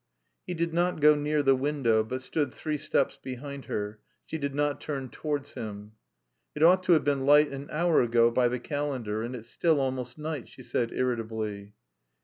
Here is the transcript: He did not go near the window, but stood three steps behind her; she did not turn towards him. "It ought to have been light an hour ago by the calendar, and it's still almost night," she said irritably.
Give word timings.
He 0.47 0.55
did 0.55 0.73
not 0.73 0.99
go 0.99 1.13
near 1.13 1.43
the 1.43 1.55
window, 1.55 2.03
but 2.03 2.23
stood 2.23 2.51
three 2.51 2.77
steps 2.77 3.19
behind 3.21 3.65
her; 3.65 3.99
she 4.25 4.39
did 4.39 4.55
not 4.55 4.81
turn 4.81 5.09
towards 5.09 5.51
him. 5.51 5.91
"It 6.55 6.63
ought 6.63 6.81
to 6.85 6.93
have 6.93 7.03
been 7.03 7.27
light 7.27 7.51
an 7.51 7.69
hour 7.71 8.01
ago 8.01 8.31
by 8.31 8.47
the 8.47 8.59
calendar, 8.59 9.21
and 9.21 9.35
it's 9.35 9.49
still 9.51 9.79
almost 9.79 10.17
night," 10.17 10.47
she 10.49 10.63
said 10.63 10.91
irritably. 10.91 11.73